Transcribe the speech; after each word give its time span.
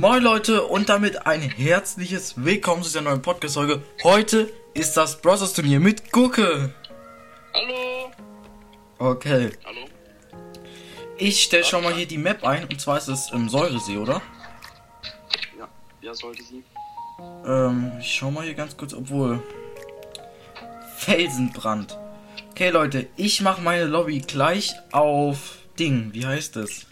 Moin 0.00 0.22
Leute 0.22 0.62
und 0.62 0.88
damit 0.90 1.26
ein 1.26 1.40
herzliches 1.42 2.44
Willkommen 2.44 2.84
zu 2.84 2.88
dieser 2.88 3.00
neuen 3.00 3.20
Podcast-Folge. 3.20 3.82
Heute 4.04 4.48
ist 4.72 4.96
das 4.96 5.20
Brothers 5.20 5.54
Turnier 5.54 5.80
mit 5.80 6.12
Gucke. 6.12 6.72
Hallo. 7.52 8.12
Okay, 8.98 9.50
Hallo. 9.64 9.88
ich 11.16 11.42
stelle 11.42 11.64
schon 11.64 11.82
mal 11.82 11.94
hier 11.94 12.06
die 12.06 12.16
Map 12.16 12.44
ein 12.44 12.66
und 12.66 12.80
zwar 12.80 12.98
ist 12.98 13.08
es 13.08 13.32
im 13.32 13.48
Säuresee, 13.48 13.96
oder? 13.96 14.22
Ja, 15.58 15.68
ja, 16.00 16.14
sollte 16.14 16.44
sie. 16.44 16.62
Ähm, 17.44 17.90
ich 17.98 18.14
schau 18.14 18.30
mal 18.30 18.44
hier 18.44 18.54
ganz 18.54 18.76
kurz, 18.76 18.94
obwohl. 18.94 19.42
Felsenbrand. 20.98 21.98
Okay 22.52 22.70
Leute, 22.70 23.08
ich 23.16 23.40
mache 23.40 23.62
meine 23.62 23.86
Lobby 23.86 24.20
gleich 24.20 24.76
auf 24.92 25.58
Ding. 25.76 26.10
Wie 26.12 26.24
heißt 26.24 26.56
es? 26.58 26.86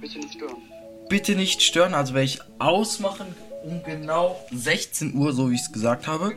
Bitte 0.00 0.20
nicht 0.20 0.34
stören 0.34 0.69
bitte 1.10 1.34
nicht 1.34 1.60
stören. 1.60 1.92
Also 1.92 2.14
werde 2.14 2.24
ich 2.24 2.40
ausmachen 2.58 3.26
um 3.62 3.82
genau 3.82 4.42
16 4.52 5.14
Uhr, 5.14 5.34
so 5.34 5.50
wie 5.50 5.56
ich 5.56 5.60
es 5.60 5.72
gesagt 5.72 6.06
habe. 6.06 6.32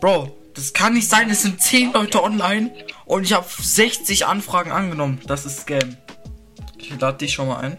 Bro, 0.00 0.36
das 0.54 0.72
kann 0.72 0.94
nicht 0.94 1.08
sein. 1.08 1.28
Es 1.28 1.42
sind 1.42 1.60
10 1.60 1.92
Leute 1.92 2.22
online 2.22 2.70
und 3.06 3.24
ich 3.24 3.32
habe 3.32 3.46
60 3.60 4.26
Anfragen 4.26 4.70
angenommen. 4.70 5.20
Das 5.26 5.44
ist 5.44 5.62
Scam. 5.62 5.96
Ich 6.78 7.00
lade 7.00 7.18
dich 7.18 7.32
schon 7.32 7.48
mal 7.48 7.58
ein. 7.58 7.76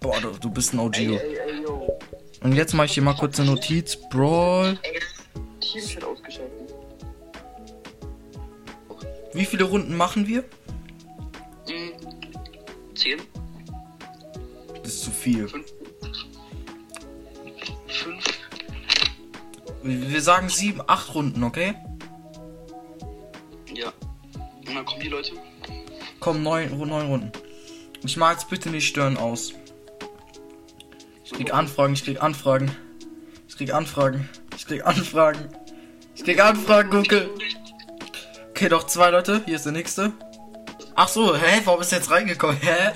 Boah, 0.00 0.20
du, 0.20 0.30
du 0.32 0.50
bist 0.50 0.74
ein 0.74 0.78
OG. 0.78 0.96
Ey, 0.98 1.06
ey, 1.06 1.16
ey, 1.16 1.66
und 2.42 2.54
jetzt 2.54 2.72
mache 2.74 2.86
ich 2.86 2.94
hier 2.94 3.02
mal 3.02 3.14
kurz 3.14 3.38
eine 3.38 3.50
Notiz. 3.50 3.96
Brawl. 3.96 4.78
Wie 9.32 9.44
viele 9.44 9.64
Runden 9.64 9.96
machen 9.96 10.26
wir? 10.26 10.44
10 12.94 13.20
viel. 15.20 15.48
Fünf? 15.48 15.66
Fünf? 17.88 18.24
Wir 19.82 20.20
sagen 20.20 20.48
7, 20.48 20.82
8 20.86 21.14
Runden, 21.14 21.44
okay? 21.44 21.74
Ja. 23.72 23.92
Und 24.66 24.74
dann 24.74 24.84
kommen 24.84 25.00
die 25.00 25.08
Leute. 25.08 25.32
Komm, 26.18 26.42
9, 26.42 26.76
neun 26.76 27.06
Runden. 27.06 27.32
Ich 28.04 28.16
mag 28.16 28.38
jetzt 28.38 28.48
bitte 28.50 28.70
nicht 28.70 28.86
stören 28.86 29.16
aus. 29.16 29.52
Ich 31.24 31.32
krieg 31.32 31.54
Anfragen, 31.54 31.94
ich 31.94 32.04
krieg 32.04 32.22
Anfragen. 32.22 32.70
Ich 33.48 33.56
krieg 33.56 33.72
Anfragen. 33.72 34.28
Ich 34.56 34.66
krieg 34.66 34.84
Anfragen. 34.84 35.48
Ich 36.14 36.24
krieg 36.24 36.40
Anfragen, 36.40 36.90
Gucke. 36.90 37.30
Okay, 38.50 38.68
doch 38.68 38.84
zwei 38.84 39.10
Leute. 39.10 39.42
Hier 39.46 39.56
ist 39.56 39.64
der 39.64 39.72
nächste. 39.72 40.12
Ach 40.94 41.08
so, 41.08 41.34
hä? 41.34 41.62
Warum 41.64 41.80
ist 41.80 41.92
jetzt 41.92 42.10
reingekommen? 42.10 42.58
Hä? 42.60 42.92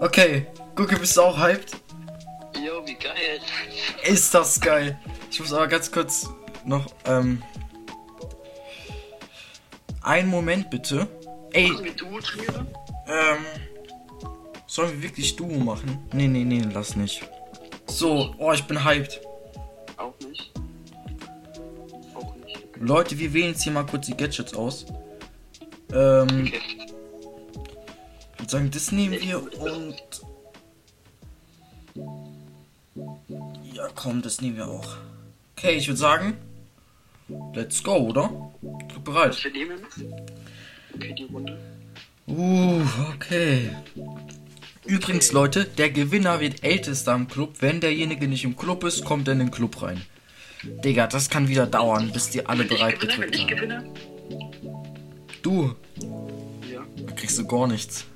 Okay. 0.00 0.46
Gucke, 0.74 0.96
bist 0.98 1.16
du 1.16 1.22
auch 1.22 1.38
hyped? 1.38 1.72
Yo, 2.64 2.84
wie 2.86 2.94
geil. 2.94 3.40
Ist 4.04 4.34
das 4.34 4.60
geil. 4.60 4.98
Ich 5.30 5.40
muss 5.40 5.52
aber 5.52 5.68
ganz 5.68 5.90
kurz 5.90 6.28
noch, 6.64 6.86
ähm. 7.06 7.42
Einen 10.02 10.28
Moment 10.28 10.70
bitte. 10.70 11.06
Ey, 11.52 11.68
Machen 11.70 11.84
wir 11.84 11.92
Duo-Turniere? 11.94 12.66
ähm. 13.06 13.44
Sollen 14.66 14.90
wir 14.92 15.02
wirklich 15.02 15.36
Duo 15.36 15.56
machen? 15.58 15.98
Nee, 16.12 16.26
nee, 16.26 16.42
nee, 16.44 16.62
lass 16.72 16.96
nicht. 16.96 17.22
So, 17.86 18.34
oh, 18.38 18.52
ich 18.52 18.64
bin 18.64 18.84
hyped. 18.84 19.20
Auch 19.96 20.14
nicht. 20.28 20.50
Auch 22.14 22.34
nicht. 22.44 22.58
Leute, 22.80 23.18
wir 23.18 23.32
wählen 23.32 23.50
jetzt 23.52 23.62
hier 23.62 23.72
mal 23.72 23.86
kurz 23.86 24.06
die 24.06 24.16
Gadgets 24.16 24.54
aus. 24.54 24.86
Ähm, 25.92 26.26
Okay. 26.48 26.60
ich 26.66 28.40
würde 28.40 28.50
sagen, 28.50 28.70
das 28.72 28.90
nehmen 28.90 29.20
wir 29.20 29.60
und. 29.60 29.94
Ja, 33.84 33.90
komm, 33.94 34.22
das 34.22 34.40
nehmen 34.40 34.56
wir 34.56 34.68
auch. 34.68 34.96
Okay, 35.56 35.72
ich 35.76 35.86
würde 35.88 35.98
sagen, 35.98 36.36
let's 37.54 37.82
go, 37.82 37.96
oder? 37.96 38.28
Bin 38.62 39.04
bereit. 39.04 39.30
Was 39.30 39.44
wir 39.44 39.52
nehmen? 39.52 39.80
Okay, 40.94 41.14
die 41.18 41.24
Runde. 41.24 41.58
Uh, 42.26 42.80
okay. 43.14 43.70
Übrigens, 44.86 45.32
Leute, 45.32 45.64
der 45.64 45.90
Gewinner 45.90 46.40
wird 46.40 46.64
ältester 46.64 47.14
im 47.14 47.28
Club. 47.28 47.56
Wenn 47.60 47.80
derjenige 47.80 48.26
nicht 48.26 48.44
im 48.44 48.56
Club 48.56 48.84
ist, 48.84 49.04
kommt 49.04 49.28
er 49.28 49.32
in 49.32 49.40
den 49.40 49.50
Club 49.50 49.82
rein. 49.82 50.00
Digga, 50.62 51.06
das 51.06 51.28
kann 51.28 51.48
wieder 51.48 51.66
dauern, 51.66 52.10
bis 52.12 52.30
die 52.30 52.46
alle 52.46 52.60
Wenn 52.60 52.68
bereit 52.68 53.00
gewinne, 53.00 53.26
gedrückt 53.26 53.50
haben. 53.50 53.56
gewinne? 53.56 53.94
Du, 55.42 55.74
Ja. 56.72 56.80
da 57.06 57.12
kriegst 57.12 57.38
du 57.38 57.46
gar 57.46 57.66
nichts. 57.66 58.06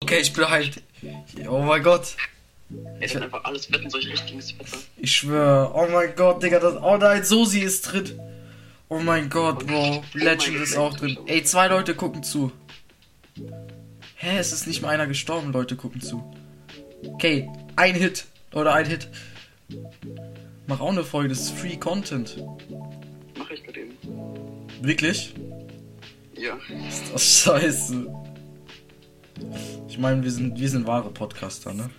Okay, 0.00 0.18
ich 0.20 0.32
bin 0.32 0.48
halt. 0.48 0.80
Oh 1.48 1.62
mein 1.62 1.82
Gott. 1.82 2.16
Ey, 3.00 3.08
dann 3.08 3.24
einfach 3.24 3.44
alles 3.44 3.70
wetten, 3.72 3.90
solch 3.90 4.08
richtiges 4.08 4.58
Wetter. 4.58 4.78
Ich 4.96 5.12
schwöre. 5.16 5.72
Oh 5.74 5.86
mein 5.90 6.14
Gott, 6.16 6.42
Digga, 6.42 6.58
das. 6.58 6.76
Oh 6.82 6.96
nein, 6.96 7.24
Sosi 7.24 7.60
ist 7.60 7.82
drin. 7.82 8.18
Oh 8.88 8.98
mein 8.98 9.28
Gott, 9.28 9.66
Bro. 9.66 10.04
Legend 10.12 10.56
ist 10.56 10.76
auch 10.76 10.96
drin. 10.96 11.18
Ey, 11.26 11.42
zwei 11.42 11.68
Leute 11.68 11.94
gucken 11.94 12.22
zu. 12.22 12.52
Hä, 14.16 14.38
es 14.38 14.52
ist 14.52 14.66
nicht 14.66 14.82
mal 14.82 14.90
einer 14.90 15.06
gestorben, 15.06 15.52
Leute 15.52 15.76
gucken 15.76 16.00
zu. 16.00 16.34
Okay, 17.06 17.48
ein 17.76 17.94
Hit. 17.94 18.26
Oder 18.52 18.74
ein 18.74 18.86
Hit. 18.86 19.08
Mach 20.66 20.80
auch 20.80 20.92
eine 20.92 21.04
Folge, 21.04 21.30
das 21.30 21.40
ist 21.40 21.50
Free 21.50 21.76
Content. 21.76 22.42
Mach 23.36 23.50
ich 23.50 23.64
gerade 23.64 23.80
eben. 23.80 23.98
Wirklich? 24.80 25.34
Ja. 26.36 26.56
Ist 26.88 27.12
das 27.12 27.42
scheiße. 27.42 28.06
Ich 29.88 29.98
meine, 29.98 30.22
wir 30.22 30.30
sind, 30.30 30.58
wir 30.58 30.68
sind 30.68 30.86
wahre 30.86 31.10
Podcaster, 31.10 31.74
ne? 31.74 31.90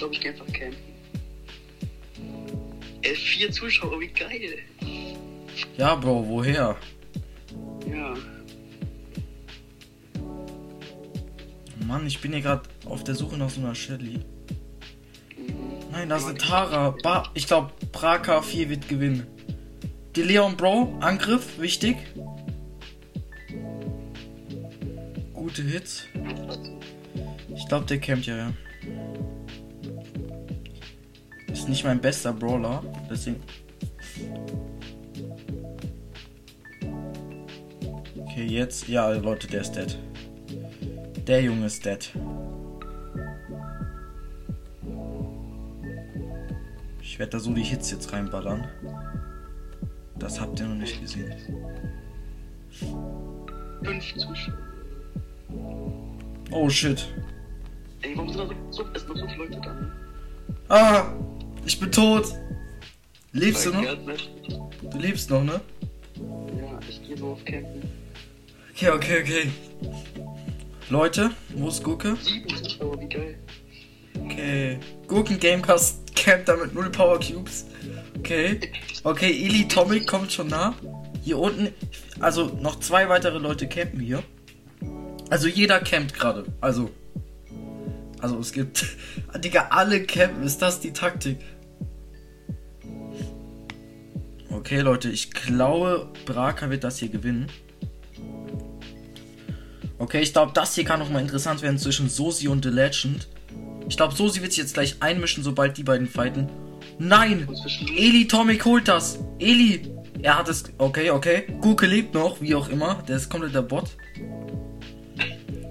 Ich 0.00 0.02
glaube, 0.02 0.14
ich 0.14 0.20
gehe 0.22 0.32
einfach 0.32 0.46
campen. 0.46 0.78
Ey, 3.02 3.14
vier 3.14 3.52
Zuschauer, 3.52 4.00
wie 4.00 4.06
geil. 4.06 4.60
Ja, 5.76 5.94
Bro, 5.94 6.26
woher? 6.26 6.74
Ja. 7.86 8.14
Mann, 11.86 12.06
ich 12.06 12.18
bin 12.18 12.32
hier 12.32 12.40
gerade 12.40 12.62
auf 12.86 13.04
der 13.04 13.14
Suche 13.14 13.36
nach 13.36 13.50
so 13.50 13.60
einer 13.60 13.74
Shelly. 13.74 14.20
Mhm. 15.36 15.52
Nein, 15.92 16.08
da 16.08 16.16
ist 16.16 16.24
eine 16.24 16.38
Tara. 16.38 16.96
Ba 17.02 17.30
ich 17.34 17.46
glaube, 17.46 17.74
Braka 17.92 18.40
4 18.40 18.70
wird 18.70 18.88
gewinnen. 18.88 19.26
Die 20.16 20.22
Leon 20.22 20.56
Bro, 20.56 20.96
Angriff, 21.00 21.58
wichtig. 21.60 21.98
Gute 25.34 25.60
Hits. 25.60 26.04
Ich 27.54 27.68
glaube, 27.68 27.84
der 27.84 27.98
campt 27.98 28.24
ja, 28.24 28.36
ja. 28.38 28.52
Nicht 31.70 31.84
mein 31.84 32.00
bester 32.00 32.32
Brawler, 32.32 32.82
deswegen. 33.08 33.40
Okay, 38.18 38.44
jetzt. 38.44 38.88
Ja, 38.88 39.10
Leute, 39.12 39.46
der 39.46 39.62
ist 39.62 39.72
dead. 39.72 39.98
Der 41.26 41.42
Junge 41.42 41.66
ist 41.66 41.84
dead. 41.84 42.12
Ich 47.00 47.18
werde 47.18 47.32
da 47.32 47.38
so 47.38 47.54
die 47.54 47.62
Hits 47.62 47.90
jetzt 47.90 48.12
reinballern. 48.12 48.66
Das 50.18 50.40
habt 50.40 50.58
ihr 50.60 50.66
noch 50.66 50.76
nicht 50.76 51.00
gesehen. 51.00 51.32
Fünf 53.82 54.14
Zuschauer. 54.16 54.58
Oh 56.50 56.68
shit. 56.68 57.08
Ey, 58.02 58.16
warum 58.16 58.28
sind 58.28 58.40
da 58.40 58.46
so, 58.70 58.82
so, 58.82 58.82
noch 58.82 59.16
so 59.16 59.28
viele 59.28 59.44
Leute 59.44 59.60
da? 59.60 59.76
Ah! 60.68 61.12
Ich 61.70 61.78
bin 61.78 61.92
tot! 61.92 62.26
Lebst 63.30 63.64
du 63.64 63.70
noch? 63.70 63.84
Du 64.90 64.98
lebst 64.98 65.30
noch, 65.30 65.44
ne? 65.44 65.60
Ja, 66.16 66.80
ich 66.88 67.00
gehe 67.06 67.16
so 67.16 67.28
auf 67.28 67.44
Campen. 67.44 67.88
Okay, 68.72 68.90
okay, 68.90 69.22
okay. 69.22 69.50
Leute, 70.88 71.30
wo 71.54 71.68
ist 71.68 71.84
Gurke? 71.84 72.16
Sieben 72.16 72.48
Zuschauer, 72.48 73.00
wie 73.00 73.08
geil. 73.08 73.38
Okay. 74.24 74.80
Gurken 75.06 75.38
Gamecast 75.38 76.16
campt 76.16 76.48
da 76.48 76.56
mit 76.56 76.74
0 76.74 76.90
Power 76.90 77.20
Cubes. 77.20 77.66
Okay. 78.18 78.58
Okay, 79.04 79.30
Eli 79.30 79.68
Tomic 79.68 80.08
kommt 80.08 80.32
schon 80.32 80.48
nah. 80.48 80.74
Hier 81.22 81.38
unten, 81.38 81.68
also 82.18 82.46
noch 82.46 82.80
zwei 82.80 83.08
weitere 83.08 83.38
Leute 83.38 83.68
campen 83.68 84.00
hier. 84.00 84.24
Also 85.30 85.46
jeder 85.46 85.78
campt 85.78 86.14
gerade. 86.14 86.46
Also. 86.60 86.90
Also 88.20 88.40
es 88.40 88.50
gibt. 88.50 88.84
Digga, 89.36 89.68
alle 89.70 90.02
campen. 90.04 90.42
Ist 90.42 90.60
das 90.62 90.80
die 90.80 90.92
Taktik? 90.92 91.38
Okay, 94.60 94.80
Leute, 94.80 95.08
ich 95.08 95.30
glaube, 95.30 96.08
Braka 96.26 96.68
wird 96.68 96.84
das 96.84 96.98
hier 96.98 97.08
gewinnen. 97.08 97.46
Okay, 99.98 100.20
ich 100.20 100.34
glaube, 100.34 100.52
das 100.54 100.74
hier 100.74 100.84
kann 100.84 101.00
noch 101.00 101.08
mal 101.08 101.20
interessant 101.22 101.62
werden 101.62 101.78
zwischen 101.78 102.10
Sosi 102.10 102.46
und 102.46 102.62
The 102.62 102.70
Legend. 102.70 103.26
Ich 103.88 103.96
glaube, 103.96 104.14
Sosi 104.14 104.42
wird 104.42 104.52
sich 104.52 104.62
jetzt 104.62 104.74
gleich 104.74 104.96
einmischen, 105.00 105.42
sobald 105.42 105.78
die 105.78 105.82
beiden 105.82 106.06
fighten. 106.06 106.48
Nein! 106.98 107.48
Eli 107.96 108.28
Tomic 108.28 108.62
holt 108.66 108.86
das! 108.86 109.18
Eli! 109.38 109.90
Er 110.20 110.38
hat 110.38 110.50
es. 110.50 110.64
Okay, 110.76 111.08
okay. 111.10 111.44
Guke 111.62 111.86
lebt 111.86 112.12
noch, 112.12 112.42
wie 112.42 112.54
auch 112.54 112.68
immer. 112.68 113.02
Der 113.08 113.16
ist 113.16 113.30
komplett 113.30 113.54
der 113.54 113.62
Bot. 113.62 113.88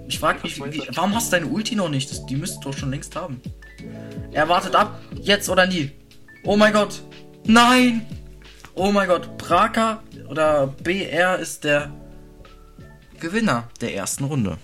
Ich 0.08 0.18
frag 0.18 0.42
mich, 0.42 0.58
wie, 0.72 0.82
warum 0.96 1.14
hast 1.14 1.32
du 1.32 1.36
deine 1.36 1.46
Ulti 1.46 1.76
noch 1.76 1.88
nicht? 1.88 2.10
Das- 2.10 2.26
Die 2.26 2.34
müsstest 2.34 2.64
du 2.64 2.70
doch 2.70 2.76
schon 2.76 2.90
längst 2.90 3.14
haben. 3.14 3.40
Er 4.32 4.48
wartet 4.48 4.74
ab. 4.74 5.00
Jetzt 5.22 5.48
oder 5.48 5.66
nie. 5.68 5.92
Oh 6.42 6.56
mein 6.56 6.72
Gott. 6.72 7.00
Nein. 7.46 8.04
Oh 8.74 8.92
mein 8.92 9.08
Gott. 9.08 9.36
Braka 9.38 10.02
oder 10.28 10.66
BR 10.66 11.38
ist 11.38 11.64
der 11.64 11.90
Gewinner 13.18 13.68
der 13.80 13.94
ersten 13.94 14.24
Runde. 14.24 14.58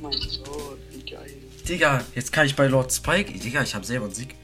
Mein 0.00 0.12
Gott, 0.12 0.78
wie 0.90 1.10
geil. 1.10 1.30
Digga, 1.68 2.04
jetzt 2.14 2.32
kann 2.32 2.46
ich 2.46 2.56
bei 2.56 2.66
Lord 2.66 2.92
Spike. 2.92 3.32
Digga, 3.38 3.62
ich 3.62 3.74
habe 3.74 3.84
selber 3.84 4.06
einen 4.06 4.14
Sieg. 4.14 4.34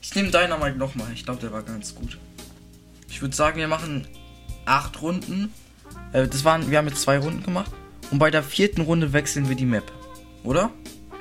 Ich 0.00 0.14
nehme 0.14 0.30
Dynamite 0.30 0.76
nochmal. 0.76 1.08
Ich 1.14 1.24
glaube, 1.24 1.40
der 1.40 1.52
war 1.52 1.62
ganz 1.62 1.94
gut. 1.94 2.18
Ich 3.08 3.22
würde 3.22 3.34
sagen, 3.34 3.58
wir 3.58 3.68
machen 3.68 4.06
acht 4.64 5.00
Runden. 5.00 5.52
Äh, 6.12 6.26
das 6.26 6.44
waren, 6.44 6.70
wir 6.70 6.78
haben 6.78 6.88
jetzt 6.88 7.02
zwei 7.02 7.18
Runden 7.18 7.42
gemacht. 7.42 7.70
Und 8.10 8.18
bei 8.18 8.30
der 8.30 8.42
vierten 8.42 8.82
Runde 8.82 9.12
wechseln 9.12 9.48
wir 9.48 9.56
die 9.56 9.64
Map. 9.64 9.90
Oder? 10.44 10.70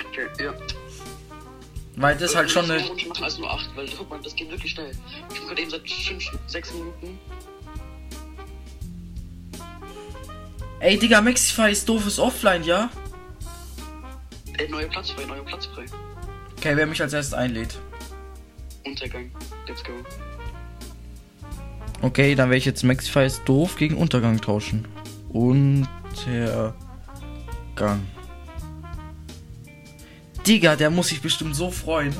Okay, 0.09 0.27
ja. 0.43 0.53
Weil 1.95 2.17
das 2.17 2.31
ist 2.31 2.35
halt 2.35 2.49
schon 2.49 2.65
eine. 2.65 2.77
Ich 2.95 3.07
mache 3.07 3.23
also 3.23 3.41
nur 3.41 3.51
8, 3.51 3.75
weil 3.75 3.87
guck 3.97 4.09
mal, 4.09 4.19
das 4.23 4.35
geht 4.35 4.49
wirklich 4.49 4.71
schnell. 4.71 4.91
Ich 5.29 5.39
bin 5.39 5.47
gerade 5.47 5.61
eben 5.61 5.71
seit 5.71 5.89
5, 5.89 6.23
6 6.47 6.73
Minuten. 6.73 7.19
Ey, 10.79 10.97
Digga, 10.97 11.21
Maxify 11.21 11.71
ist 11.71 11.87
doofes 11.87 12.17
Offline, 12.17 12.63
ja? 12.63 12.89
Ey, 14.57 14.69
neuer 14.69 14.87
Platz 14.87 15.11
frei, 15.11 15.25
neuer 15.25 15.43
Platz 15.43 15.65
frei. 15.67 15.85
Okay, 16.57 16.75
wer 16.75 16.85
mich 16.85 17.01
als 17.01 17.13
erstes 17.13 17.33
einlädt. 17.33 17.79
Untergang. 18.85 19.31
Let's 19.67 19.83
go. 19.83 19.91
Okay, 22.01 22.35
dann 22.35 22.49
werde 22.49 22.57
ich 22.57 22.65
jetzt 22.65 22.83
Maxify 22.83 23.25
ist 23.25 23.43
doof 23.45 23.75
gegen 23.75 23.95
Untergang 23.95 24.41
tauschen. 24.41 24.87
Untergang. 25.29 26.73
Digga, 30.45 30.75
der 30.75 30.89
muss 30.89 31.09
sich 31.09 31.21
bestimmt 31.21 31.55
so 31.55 31.69
freuen. 31.69 32.15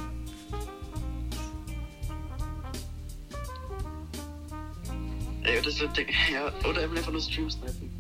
Ey, 5.44 5.62
das 5.64 5.80
wird 5.80 5.98
der. 5.98 6.06
Ja, 6.32 6.52
oder 6.70 6.82
einfach 6.84 7.12
nur 7.12 7.22
Stream 7.22 7.50
snipen. 7.50 7.92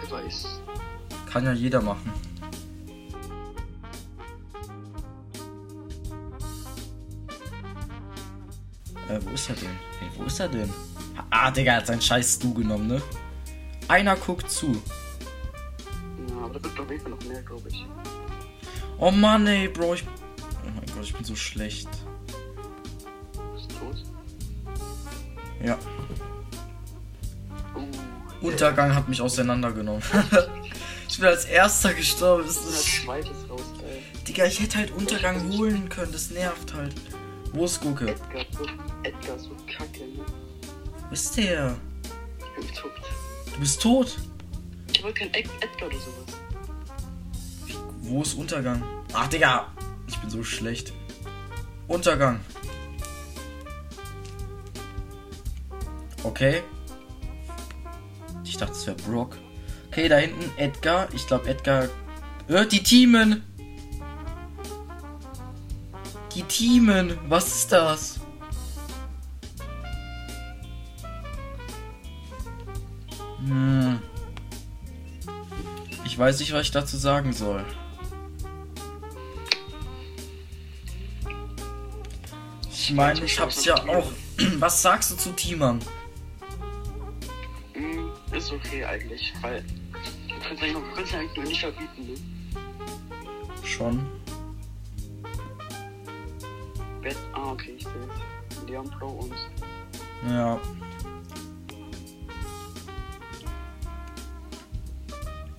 Wer 0.00 0.10
weiß. 0.10 0.60
Kann 1.30 1.44
ja 1.44 1.52
jeder 1.52 1.80
machen. 1.82 2.10
Äh, 9.12 9.20
wo 9.26 9.30
ist 9.30 9.48
er 9.50 9.56
denn? 9.56 9.78
Hey, 9.98 10.08
wo 10.16 10.24
ist 10.24 10.40
er 10.40 10.48
denn? 10.48 10.72
Ah, 11.30 11.50
Digga, 11.50 11.72
er 11.72 11.78
hat 11.78 11.86
seinen 11.86 12.00
scheiß 12.00 12.34
Stu 12.36 12.54
genommen, 12.54 12.86
ne? 12.86 13.02
Einer 13.88 14.16
guckt 14.16 14.50
zu. 14.50 14.72
Ja, 16.28 16.44
aber 16.44 16.58
da 16.58 16.64
wird 16.64 16.90
jeden 16.90 17.02
Fall 17.02 17.10
noch 17.10 17.24
mehr, 17.24 17.42
glaube 17.42 17.68
ich. 17.68 17.84
Oh 18.98 19.10
Mann, 19.10 19.46
ey, 19.46 19.68
Bro, 19.68 19.94
ich... 19.94 20.04
Oh 20.04 20.70
mein 20.74 20.86
Gott, 20.94 21.04
ich 21.04 21.12
bin 21.12 21.24
so 21.24 21.36
schlecht. 21.36 21.88
Ist 23.56 23.70
tot. 23.78 23.96
Ja, 25.62 25.78
Oh. 27.74 28.46
Untergang 28.46 28.94
hat 28.94 29.08
mich 29.08 29.20
auseinandergenommen. 29.20 30.02
ich 31.08 31.16
bin 31.18 31.26
als 31.26 31.44
erster 31.44 31.94
gestorben. 31.94 32.44
Das 32.46 32.56
Ich 32.56 32.62
bin 32.62 32.70
als 32.74 32.84
ist... 32.86 33.04
zweites 33.04 33.50
raus, 33.50 33.62
ey. 33.88 34.24
Digga, 34.26 34.44
ich 34.46 34.60
hätte 34.60 34.78
halt 34.78 34.90
Untergang 34.92 35.50
holen 35.52 35.88
können. 35.88 36.12
Das 36.12 36.30
nervt 36.30 36.74
halt. 36.74 36.94
Wo 37.52 37.66
ist 37.66 37.80
Gucke? 37.80 38.08
Edgar, 38.08 38.46
so, 38.50 38.66
Edgar, 39.02 39.38
so 39.38 39.50
kacke, 39.66 40.00
ne? 40.00 40.24
Wo 41.08 41.12
ist 41.12 41.36
der? 41.36 41.76
Ich 42.38 42.66
bin 42.66 42.74
tot. 42.74 42.92
Du 43.52 43.60
bist 43.60 43.82
tot. 43.82 44.18
Ich 44.92 45.02
wollte 45.02 45.20
kein 45.20 45.34
Ed 45.34 45.50
Edgar 45.60 45.88
oder 45.88 45.98
sowas. 45.98 47.78
Wo 48.00 48.22
ist 48.22 48.34
Untergang? 48.34 48.82
Ach, 49.12 49.28
Digga. 49.28 49.66
Ich 50.08 50.18
bin 50.18 50.30
so 50.30 50.42
schlecht. 50.42 50.92
Untergang. 51.88 52.40
Okay. 56.22 56.62
Ich 58.44 58.56
dachte, 58.56 58.72
es 58.72 58.86
wäre 58.86 58.96
Brock. 58.96 59.36
Okay, 59.88 60.08
da 60.08 60.16
hinten 60.16 60.50
Edgar. 60.56 61.08
Ich 61.12 61.26
glaube, 61.26 61.48
Edgar. 61.48 61.88
Äh, 62.48 62.66
die 62.66 62.82
Teamen. 62.82 63.42
Die 66.34 66.42
Teamen. 66.44 67.18
Was 67.28 67.48
ist 67.48 67.72
das? 67.72 68.20
Hm. 73.44 74.00
Ich 76.04 76.18
weiß 76.18 76.40
nicht, 76.40 76.52
was 76.52 76.62
ich 76.62 76.70
dazu 76.70 76.96
sagen 76.96 77.32
soll. 77.32 77.64
Ich 82.70 82.92
meine, 82.92 83.24
ich 83.24 83.38
hab's 83.38 83.64
ja 83.64 83.74
auch. 83.74 84.10
Was 84.58 84.82
sagst 84.82 85.12
du 85.12 85.16
zu 85.16 85.30
Teamern? 85.32 85.78
Hm, 87.74 88.10
ist 88.32 88.52
okay 88.52 88.84
eigentlich, 88.84 89.32
weil. 89.40 89.62
Du 89.62 90.34
kannst 90.42 90.62
eigentlich, 90.62 91.14
eigentlich 91.14 91.36
nur 91.36 91.44
nicht 91.46 91.60
verbieten, 91.60 92.06
ne? 92.06 92.14
Schon. 93.64 94.06
Ah, 97.42 97.52
okay, 97.52 97.74
ich 97.76 97.84
sehe 97.84 97.92
es. 97.92 98.68
Leon 98.68 98.90
Pro 98.90 99.08
und. 99.08 99.34
Ja. 100.28 100.60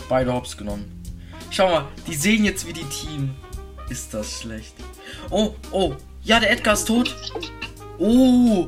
Beide 0.10 0.34
hops 0.34 0.58
genommen. 0.58 1.04
Schau 1.50 1.70
mal, 1.70 1.88
die 2.08 2.16
sehen 2.16 2.46
jetzt 2.46 2.68
wie 2.68 2.74
die 2.74 2.86
Team. 2.86 3.36
Ist 3.90 4.14
das 4.14 4.42
schlecht. 4.42 4.76
Oh, 5.30 5.56
oh. 5.72 5.96
Ja, 6.24 6.40
der 6.40 6.52
Edgar 6.52 6.74
ist 6.74 6.86
tot. 6.86 7.16
Oh. 8.00 8.68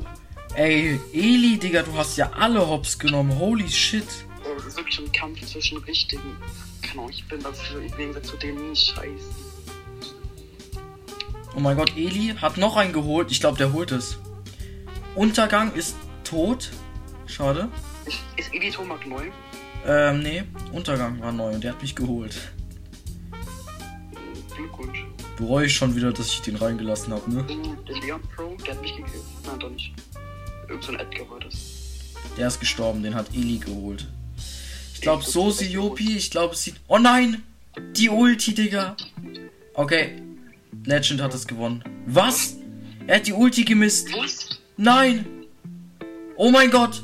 Ey, 0.56 1.00
Eli, 1.14 1.58
Digga, 1.58 1.84
du 1.84 1.94
hast 1.94 2.18
ja 2.18 2.32
alle 2.34 2.66
hops 2.66 2.98
genommen. 2.98 3.38
Holy 3.40 3.70
shit. 3.70 4.04
Äh, 4.44 4.58
Es 4.58 4.66
ist 4.66 4.78
wirklich 4.78 5.00
ein 5.00 5.12
Kampf 5.12 5.46
zwischen 5.46 5.78
richtigen. 5.80 6.38
Ahnung, 6.96 7.10
ich 7.10 7.28
bin 7.28 7.42
dafür 7.44 7.82
im 7.82 7.96
Gegensatz 7.96 8.28
zu 8.28 8.38
dem 8.38 8.56
nie 8.56 8.76
scheiße. 8.76 9.55
Oh 11.56 11.60
mein 11.60 11.78
Gott, 11.78 11.96
Eli 11.96 12.34
hat 12.42 12.58
noch 12.58 12.76
einen 12.76 12.92
geholt. 12.94 13.32
Ich 13.32 13.40
glaube, 13.40 13.58
der 13.58 13.72
holt 13.72 13.92
es. 13.92 14.18
Untergang 15.16 15.72
ist 15.74 15.96
tot. 16.24 16.72
Schade. 17.26 17.70
Ist, 18.06 18.18
ist 18.36 18.54
Editor 18.54 18.86
Mark 18.86 19.06
neu? 19.08 19.24
Ähm, 19.88 20.22
nee. 20.22 20.44
Untergang 20.74 21.20
war 21.22 21.32
neu 21.32 21.54
und 21.54 21.64
der 21.64 21.72
hat 21.72 21.82
mich 21.82 21.96
geholt. 21.96 22.36
Glückwunsch. 24.56 25.06
Bereue 25.38 25.66
ich 25.66 25.76
schon 25.76 25.96
wieder, 25.96 26.12
dass 26.12 26.32
ich 26.32 26.42
den 26.42 26.56
reingelassen 26.56 27.14
habe, 27.14 27.32
ne? 27.32 27.46
Hm, 27.48 27.78
Der 27.88 27.96
Leon 28.02 28.22
Pro, 28.36 28.56
der 28.66 28.74
hat 28.74 28.82
mich 28.82 28.96
gekillt. 28.96 29.24
Nein, 29.46 29.60
doch 29.60 29.70
nicht. 29.70 29.94
Irgend 30.68 30.84
so 30.84 30.92
ein 30.92 31.00
Edgar 31.00 31.30
war 31.30 31.40
das. 31.40 31.56
Der 32.38 32.48
ist 32.48 32.60
gestorben, 32.60 33.04
den 33.04 33.16
hat 33.16 33.28
Eli 33.34 33.58
geholt. 33.60 34.08
Ich 34.94 35.02
glaube, 35.02 35.24
so 35.24 35.52
Siopi, 35.52 36.18
ich 36.18 36.32
glaube, 36.32 36.54
es 36.54 36.64
sieht. 36.64 36.76
Oh 36.88 36.98
nein! 36.98 37.44
Die 37.96 38.10
Ulti, 38.10 38.54
Digga! 38.56 38.96
Okay. 39.74 40.22
Legend 40.86 41.22
hat 41.22 41.34
es 41.34 41.48
gewonnen. 41.48 41.84
Was? 42.06 42.58
Er 43.08 43.18
hat 43.18 43.28
die 43.28 43.34
Ulti 43.34 43.64
gemisst. 43.64 44.08
Was? 44.16 44.50
Nein! 44.78 45.26
Oh 46.36 46.52
mein 46.52 46.70
Gott! 46.70 47.04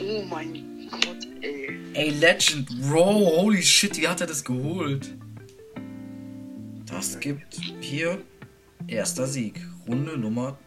Oh 0.00 0.24
mein 0.28 0.88
Gott, 0.90 1.26
ey. 1.40 1.78
Ey, 1.94 2.10
Legend, 2.10 2.68
Bro, 2.82 3.14
holy 3.36 3.62
shit, 3.62 3.96
wie 3.96 4.06
hat 4.08 4.20
er 4.20 4.26
das 4.26 4.44
geholt? 4.44 5.14
Das 6.86 7.18
gibt 7.18 7.56
hier 7.80 8.18
erster 8.86 9.26
Sieg. 9.26 9.60
Runde 9.88 10.18
Nummer 10.18 10.58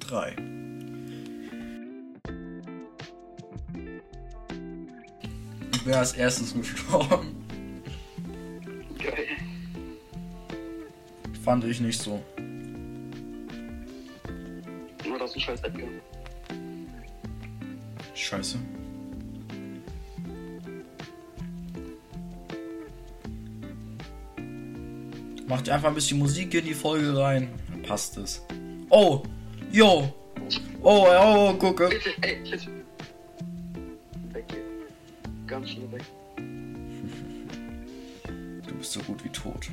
3. 0.00 0.36
Wer 5.84 5.98
als 5.98 6.12
erstes 6.12 6.54
gestorben? 6.60 7.45
Fand 11.46 11.62
ich 11.62 11.80
nicht 11.80 12.02
so. 12.02 12.20
Nur 15.06 15.16
das 15.16 15.30
ist 15.30 15.36
ein 15.36 15.40
scheiß 15.42 15.60
Edgar. 15.62 15.88
Scheiße. 18.16 18.58
Macht 25.46 25.68
einfach 25.68 25.86
ein 25.86 25.94
bisschen 25.94 26.18
Musik 26.18 26.52
in 26.52 26.64
die 26.64 26.74
Folge 26.74 27.16
rein. 27.16 27.48
Dann 27.70 27.82
passt 27.82 28.16
es. 28.16 28.44
Oh! 28.90 29.22
Yo! 29.70 30.12
Oh, 30.82 31.06
oh, 31.08 31.54
gucke. 31.54 31.90
Bitte, 31.90 32.10
ey. 32.22 32.42
Weg 34.32 34.44
hier. 34.50 34.62
Ganz 35.46 35.70
schnell 35.70 35.92
weg. 35.92 36.02
Du 38.66 38.74
bist 38.74 38.90
so 38.90 39.00
gut 39.02 39.24
wie 39.24 39.28
tot. 39.28 39.70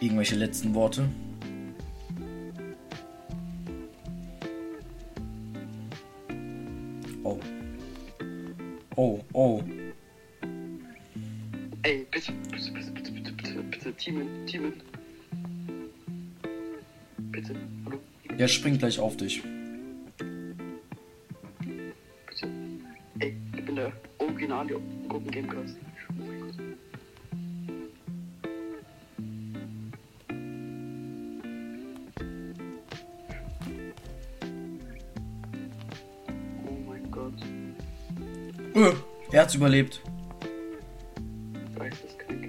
Irgendwelche 0.00 0.36
letzten 0.36 0.74
Worte? 0.74 1.08
Oh. 7.24 7.38
Oh, 8.96 9.20
oh. 9.32 9.62
Ey, 11.82 12.06
bitte, 12.10 12.32
bitte, 12.50 12.72
bitte, 12.72 12.90
bitte, 12.92 13.12
bitte, 13.12 13.32
bitte, 13.32 13.62
bitte, 13.62 13.92
Teamen, 13.94 14.46
Teamen. 14.46 14.72
Bitte, 17.32 17.54
hallo, 17.84 17.98
Er 18.36 18.48
springt 18.48 18.78
gleich 18.78 18.98
auf 18.98 19.16
dich. 19.16 19.42
bitte. 22.26 22.48
Ey, 23.20 23.36
ich 23.56 23.64
bin 23.64 23.76
der 23.76 23.92
originale 24.18 24.80
Gruppen 25.08 25.30
Gamecast. 25.30 25.76
Hat's 39.48 39.54
überlebt. 39.54 40.02
Geisteskrank. 41.74 42.48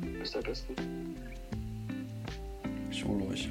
Du 0.00 0.18
bist 0.18 0.34
der 0.34 0.40
Beste. 0.40 0.72
Ich 2.90 3.04
hol 3.04 3.22
euch. 3.24 3.50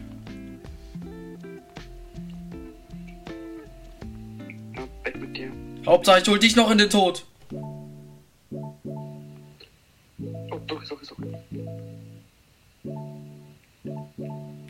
Ja, 4.76 4.88
weg 5.04 5.22
mit 5.22 5.38
dir. 5.38 5.52
Hauptsache, 5.86 6.22
ich 6.22 6.28
hol 6.28 6.40
dich 6.40 6.56
noch 6.56 6.72
in 6.72 6.80
den 6.80 6.90
Tod. 6.90 7.28
Oh, 7.52 8.74
sorry, 10.68 10.86
sorry, 10.88 11.06
sorry. 11.06 11.28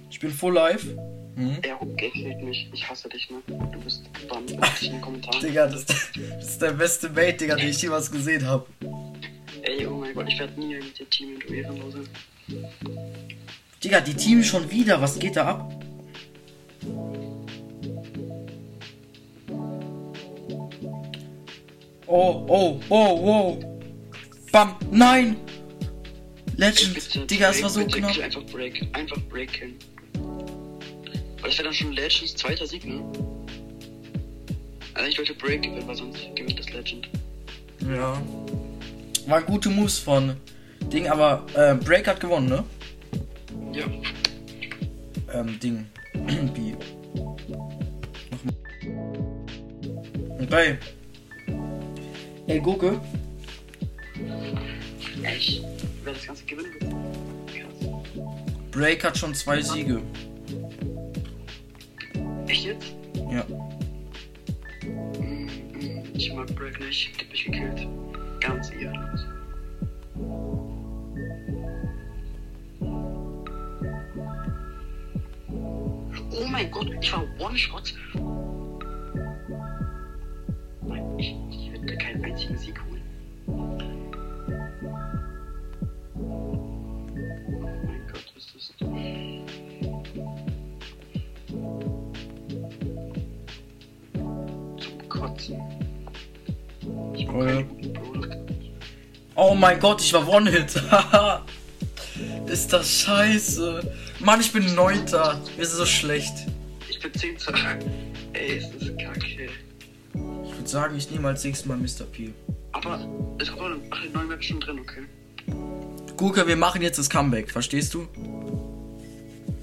Ich 0.10 0.20
bin 0.20 0.32
full 0.32 0.55
live. 0.55 0.86
Mhm. 1.35 1.57
Er 1.63 1.79
killt 1.97 2.43
mich. 2.43 2.69
Ich 2.73 2.87
hasse 2.87 3.09
dich, 3.09 3.29
ne? 3.29 3.37
Du 3.47 3.79
bist 3.79 4.03
dann 4.29 4.45
in 4.81 4.91
den 4.91 5.01
Kommentaren. 5.01 5.41
Digga, 5.41 5.67
das, 5.67 5.85
das 5.85 6.47
ist 6.47 6.61
der 6.61 6.71
beste 6.71 7.09
Bait, 7.09 7.41
Digga, 7.41 7.55
den 7.55 7.69
ich 7.69 7.81
jemals 7.81 8.11
gesehen 8.11 8.45
habe. 8.45 8.67
Ey, 9.63 9.87
oh 9.87 9.97
mein 9.97 10.13
Gott, 10.13 10.27
ich 10.27 10.39
werde 10.39 10.59
nie 10.59 10.75
mit 10.75 10.99
dem 10.99 11.09
Team 11.09 11.39
du 11.39 11.53
Ehrenlose. 11.53 12.03
Digga, 13.83 14.01
die 14.01 14.13
Teams 14.13 14.47
schon 14.47 14.69
wieder. 14.69 15.01
Was 15.01 15.17
geht 15.17 15.35
da 15.35 15.45
ab? 15.45 15.83
Oh, 22.05 22.45
oh, 22.47 22.79
oh, 22.89 23.23
wow. 23.23 23.65
Bam, 24.51 24.75
nein! 24.91 25.35
Legend, 26.57 26.93
Bitte, 26.93 27.25
Digga, 27.25 27.49
es 27.49 27.63
war 27.63 27.69
so 27.69 27.79
bitte, 27.79 27.97
knapp. 27.97 28.19
Einfach 28.19 28.43
break, 28.43 28.87
einfach 28.93 29.17
break 29.29 29.73
das 31.53 31.60
wäre 31.60 31.67
dann 31.67 31.75
schon 31.75 31.91
Legends 31.93 32.36
zweiter 32.36 32.65
Sieg, 32.65 32.83
ne? 32.83 33.00
Also 34.95 35.07
ich 35.07 35.17
wollte 35.19 35.36
break 35.36 35.62
gewinnen, 35.62 35.88
weil 35.88 35.95
sonst 35.95 36.36
gewinnt 36.36 36.57
das 36.57 36.72
Legend. 36.72 37.07
Ja. 37.81 38.19
Waren 39.27 39.45
gute 39.45 39.69
Moves 39.69 40.00
von 40.00 40.36
Ding, 40.91 41.07
aber 41.07 41.45
äh, 41.53 41.75
Break 41.75 42.07
hat 42.07 42.19
gewonnen, 42.19 42.50
ne? 42.50 42.63
Ja. 43.72 43.86
Ähm, 45.31 45.60
Ding. 45.60 45.86
Wie? 46.55 46.75
Okay. 50.41 50.77
Ey, 52.48 52.60
Gucke. 52.62 53.00
Ich 55.38 55.62
werde 56.03 56.17
das 56.17 56.25
Ganze 56.25 56.45
gewinnen. 56.45 56.72
Break 58.72 59.03
hat 59.03 59.15
schon 59.15 59.36
zwei 59.36 59.62
Siege. 59.62 60.01
Ja. 63.33 63.43
Ich 66.13 66.31
mag 66.35 66.53
Break 66.53 66.79
nicht, 66.79 67.17
hat 67.19 67.31
mich 67.31 67.45
gekillt. 67.45 67.87
Ganz 68.39 68.71
ehrenlos. 68.71 69.25
Oh 76.31 76.47
mein 76.51 76.69
Gott, 76.69 76.91
ich 77.01 77.11
war 77.11 77.23
One-Shot. 77.39 77.95
Nein, 80.87 81.17
ich, 81.17 81.35
ich 81.49 81.71
werde 81.71 81.97
keinen 81.97 82.23
einzigen 82.23 82.57
Sieg 82.59 82.79
holen. 82.85 82.92
Oh 99.35 99.55
mein 99.55 99.79
Gott, 99.79 100.01
ich 100.01 100.13
war 100.13 100.27
One-Hit. 100.27 100.81
Haha. 100.91 101.45
Ist 102.47 102.71
das 102.71 103.01
scheiße. 103.01 103.91
Mann, 104.19 104.39
ich 104.39 104.51
bin 104.51 104.75
Neunter. 104.75 105.41
Wir 105.55 105.65
sind 105.65 105.77
so 105.77 105.85
schlecht. 105.85 106.33
Ich 106.89 106.99
bin 106.99 107.13
10 107.13 107.37
Ey, 108.33 108.57
ist 108.57 108.69
das 108.79 108.89
kacke. 108.97 109.49
Ich 110.13 110.55
würde 110.55 110.67
sagen, 110.69 110.95
ich 110.95 111.09
nehme 111.09 111.27
als 111.29 111.43
nächstes 111.43 111.65
Mal 111.65 111.77
Mr. 111.77 112.05
P. 112.11 112.33
Aber 112.71 113.07
es 113.39 113.51
kommt 113.51 113.89
noch 113.89 114.13
neue 114.13 114.25
Map 114.25 114.43
schon 114.43 114.59
drin, 114.59 114.79
okay. 114.79 115.03
Guke, 116.17 116.47
wir 116.47 116.55
machen 116.55 116.81
jetzt 116.81 116.99
das 116.99 117.09
Comeback, 117.09 117.51
verstehst 117.51 117.93
du? 117.93 118.07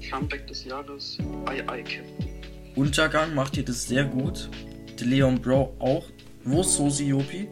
Comeback 0.09 0.47
des 0.47 0.65
Jahres. 0.65 1.17
Ei, 1.45 1.63
ei, 1.67 1.81
Captain. 1.81 2.27
Untergang 2.75 3.33
macht 3.33 3.57
ihr 3.57 3.63
das 3.63 3.87
sehr 3.87 4.05
gut. 4.05 4.49
Der 4.99 5.07
Leon 5.07 5.41
Bro 5.41 5.75
auch. 5.79 6.05
Wo 6.43 6.61
ist 6.61 6.75
Sosi 6.75 7.05
Jopi? 7.05 7.47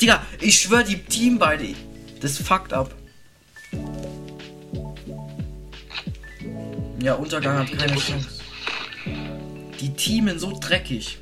Digga, 0.00 0.22
ich 0.40 0.60
schwör, 0.60 0.82
die 0.82 0.98
Team 0.98 1.38
beide. 1.38 1.74
Das 2.20 2.38
fuckt 2.38 2.72
ab. 2.72 2.94
Ja, 7.02 7.14
Untergang 7.14 7.58
hat 7.58 7.78
keine 7.78 7.96
Chance. 7.96 8.28
Die 9.80 9.90
Teamen 9.94 10.38
so 10.38 10.58
dreckig. 10.60 11.18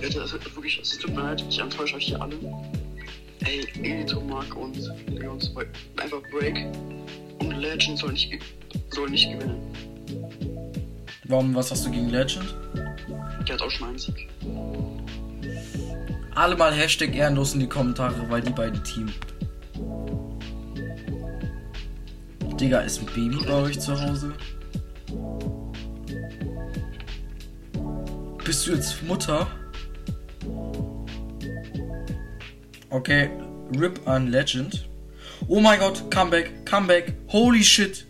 Bitte, 0.00 0.20
es, 0.20 0.32
wirklich, 0.54 0.78
es 0.80 0.98
tut 0.98 1.14
mir 1.14 1.22
leid, 1.22 1.44
ich 1.48 1.58
enttäusche 1.58 1.96
euch 1.96 2.06
hier 2.06 2.20
alle. 2.22 2.36
Ey, 3.44 3.66
Elito, 3.82 4.20
Mark 4.20 4.54
und 4.56 4.76
Leons 5.08 5.52
woll- 5.54 5.68
einfach 6.00 6.20
Break. 6.30 6.56
Und 7.40 7.50
Legend 7.58 7.98
soll 7.98 8.12
nicht, 8.12 8.30
soll 8.90 9.10
nicht 9.10 9.30
gewinnen. 9.30 9.60
Warum, 11.24 11.54
was 11.54 11.70
hast 11.70 11.84
du 11.86 11.90
gegen 11.90 12.08
Legend? 12.10 12.54
Der 13.46 13.54
hat 13.54 13.62
auch 13.62 13.70
schon 13.70 13.88
einen 13.88 13.98
Sieg. 13.98 14.28
Alle 16.36 16.54
mal 16.54 16.70
Hashtag 16.70 17.14
ehrenlos 17.14 17.54
in 17.54 17.60
die 17.60 17.66
Kommentare, 17.66 18.28
weil 18.28 18.42
die 18.42 18.52
beiden 18.52 18.84
Team. 18.84 19.10
Digga, 22.60 22.80
ist 22.80 23.00
ein 23.00 23.06
Baby 23.06 23.42
bei 23.46 23.54
euch 23.54 23.80
zu 23.80 23.98
Hause? 23.98 24.34
Bist 28.44 28.66
du 28.66 28.72
jetzt 28.72 29.02
Mutter? 29.02 29.46
Okay, 32.90 33.30
RIP 33.74 34.06
an 34.06 34.28
Legend. 34.28 34.86
Oh 35.48 35.60
mein 35.60 35.80
Gott, 35.80 36.10
Comeback, 36.10 36.66
Comeback, 36.66 37.14
holy 37.28 37.64
shit. 37.64 38.06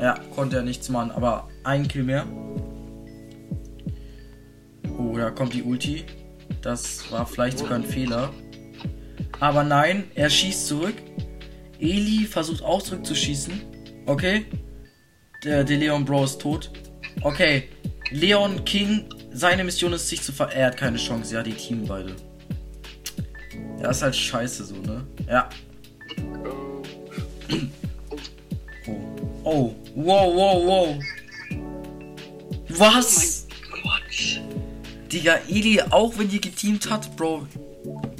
Ja, 0.00 0.18
konnte 0.34 0.56
er 0.56 0.62
nichts 0.62 0.88
machen, 0.88 1.12
aber 1.12 1.46
ein 1.62 1.86
Kill 1.86 2.02
mehr. 2.02 2.26
Oh, 4.98 5.16
da 5.16 5.30
kommt 5.30 5.54
die 5.54 5.62
Ulti. 5.62 6.04
Das 6.66 7.12
war 7.12 7.24
vielleicht 7.24 7.58
sogar 7.60 7.76
ein 7.76 7.84
Fehler. 7.84 8.34
Aber 9.38 9.62
nein, 9.62 10.10
er 10.16 10.28
schießt 10.28 10.66
zurück. 10.66 10.96
Eli 11.78 12.26
versucht 12.26 12.60
auch 12.64 12.82
zurückzuschießen. 12.82 13.62
Okay. 14.06 14.46
Der, 15.44 15.62
der 15.62 15.76
Leon 15.76 16.04
Bro 16.04 16.24
ist 16.24 16.40
tot. 16.40 16.72
Okay. 17.22 17.68
Leon 18.10 18.64
King, 18.64 19.04
seine 19.32 19.62
Mission 19.62 19.92
ist 19.92 20.08
sich 20.08 20.20
zu 20.22 20.32
ver... 20.32 20.50
Er 20.52 20.66
hat 20.66 20.76
keine 20.76 20.96
Chance. 20.96 21.34
Ja, 21.34 21.44
die 21.44 21.52
Team 21.52 21.86
beide. 21.86 22.16
Ja, 23.80 23.90
ist 23.90 24.02
halt 24.02 24.16
scheiße 24.16 24.64
so, 24.64 24.74
ne? 24.74 25.06
Ja. 25.28 25.48
Oh. 28.88 28.92
Oh. 29.44 29.74
Wow, 29.94 30.34
wow, 30.34 30.66
wow. 30.66 30.98
Was? 32.70 33.35
Digga, 35.16 35.38
Eli, 35.48 35.80
auch 35.80 36.18
wenn 36.18 36.28
die 36.28 36.42
geteamt 36.42 36.90
hat, 36.90 37.16
Bro, 37.16 37.46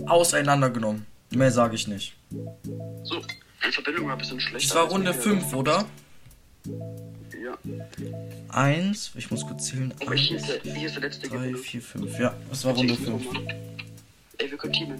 auseinandergenommen. 0.06 1.04
Mehr 1.30 1.50
sage 1.50 1.74
ich 1.74 1.86
nicht. 1.88 2.14
So, 3.02 3.20
die 3.66 3.70
Verbindung 3.72 4.06
war 4.06 4.12
ein 4.12 4.18
bisschen 4.18 4.40
schlechter. 4.40 4.74
Das 4.74 4.82
war 4.82 4.90
Runde 4.90 5.12
mir. 5.12 5.14
5, 5.14 5.52
oder? 5.52 5.84
Ja. 6.64 7.58
Eins, 8.48 9.10
ich 9.14 9.30
muss 9.30 9.46
kurz 9.46 9.66
zählen. 9.66 9.92
Aber 10.00 10.14
hier 10.14 10.38
ist 10.38 10.48
der, 10.48 10.72
hier 10.72 10.86
ist 10.86 10.94
der 10.94 11.02
letzte 11.02 11.28
drei, 11.28 11.36
Runde. 11.36 11.58
vier, 11.58 11.82
fünf. 11.82 12.18
Ja, 12.18 12.34
das 12.48 12.64
war 12.64 12.72
Runde 12.72 12.94
5. 12.94 13.26
Ey, 14.38 14.50
wir 14.50 14.56
können 14.56 14.72
teamen. 14.72 14.98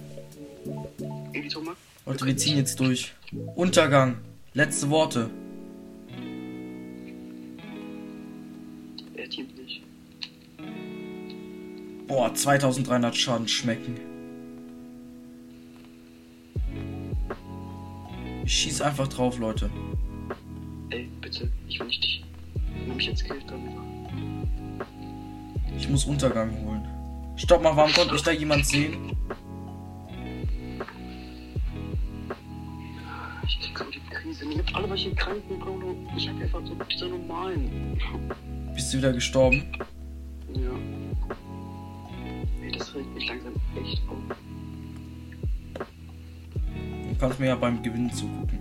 Edi 1.33 1.47
Thomas? 1.47 1.75
Leute, 2.05 2.25
wir 2.27 2.37
ziehen 2.37 2.57
jetzt 2.57 2.79
durch. 2.79 3.13
Untergang. 3.55 4.19
Letzte 4.53 4.91
Worte. 4.91 5.31
Boah, 12.07 12.33
2300 12.33 13.15
Schaden 13.15 13.47
schmecken. 13.47 13.99
Ich 18.45 18.53
schieß 18.53 18.81
einfach 18.81 19.09
drauf, 19.09 19.37
Leute. 19.39 19.69
Ey, 20.89 21.09
bitte, 21.19 21.51
ich 21.67 21.77
will 21.79 21.87
nicht 21.87 22.01
dich. 22.01 22.23
Wenn 22.85 22.95
mich 22.95 23.07
jetzt 23.07 23.25
killt, 23.25 23.43
dann. 23.49 23.59
Ich 25.77 25.89
muss 25.89 26.05
Untergang 26.05 26.49
holen. 26.63 26.87
Stopp 27.35 27.61
mal, 27.61 27.75
warum 27.75 27.91
konnte 27.91 28.15
ich 28.15 28.23
da 28.23 28.31
jemand 28.31 28.65
sehen? 28.65 29.15
Ich 33.45 33.59
krieg 33.59 33.77
so 33.77 33.83
die 33.91 33.99
Krise. 34.09 34.45
Ihr 34.45 34.59
habt 34.59 34.73
alle 34.73 34.89
welche 34.89 35.13
Kranken, 35.13 35.59
Bro. 35.59 35.95
Ich 36.15 36.29
hab 36.29 36.41
einfach 36.41 36.65
so 36.65 36.75
diese 36.89 37.07
normalen. 37.07 37.99
Bist 38.73 38.93
du 38.93 38.97
wieder 38.99 39.11
gestorben? 39.11 39.65
Ja. 40.53 40.71
Regt 42.97 43.13
mich 43.13 43.27
langsam 43.27 43.53
echt 43.75 44.01
auf. 44.09 44.17
Du 45.75 47.15
kannst 47.19 47.39
mir 47.39 47.45
ja 47.45 47.55
beim 47.55 47.83
Gewinnen 47.83 48.11
zugucken. 48.11 48.57